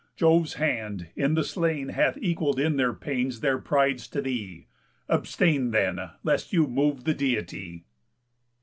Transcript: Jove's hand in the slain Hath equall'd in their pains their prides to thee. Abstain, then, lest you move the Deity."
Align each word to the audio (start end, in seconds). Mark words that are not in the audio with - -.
Jove's 0.15 0.55
hand 0.55 1.09
in 1.15 1.35
the 1.35 1.43
slain 1.43 1.89
Hath 1.89 2.17
equall'd 2.17 2.59
in 2.59 2.75
their 2.75 2.91
pains 2.91 3.41
their 3.41 3.59
prides 3.59 4.07
to 4.07 4.19
thee. 4.19 4.65
Abstain, 5.07 5.69
then, 5.69 5.99
lest 6.23 6.51
you 6.51 6.65
move 6.65 7.03
the 7.03 7.13
Deity." 7.13 7.85